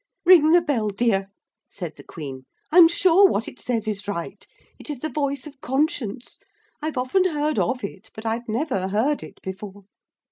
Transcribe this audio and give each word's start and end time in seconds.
'Ring 0.25 0.49
the 0.49 0.61
bell, 0.61 0.87
dear,' 0.89 1.27
said 1.69 1.95
the 1.95 2.03
Queen. 2.03 2.45
'I'm 2.71 2.87
sure 2.87 3.27
what 3.29 3.47
it 3.47 3.59
says 3.59 3.87
is 3.87 4.07
right. 4.07 4.47
It 4.79 4.89
is 4.89 5.01
the 5.01 5.09
voice 5.09 5.45
of 5.45 5.61
conscience. 5.61 6.39
I've 6.81 6.97
often 6.97 7.25
heard 7.29 7.59
of 7.59 7.83
it, 7.83 8.09
but 8.15 8.25
I 8.25 8.41
never 8.47 8.87
heard 8.87 9.21
it 9.21 9.39
before.' 9.43 9.83